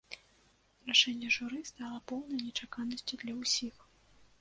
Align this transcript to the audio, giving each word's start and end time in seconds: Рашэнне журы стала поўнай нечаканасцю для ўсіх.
Рашэнне 0.91 1.29
журы 1.37 1.61
стала 1.73 2.01
поўнай 2.15 2.43
нечаканасцю 2.49 3.15
для 3.25 3.33
ўсіх. 3.47 3.75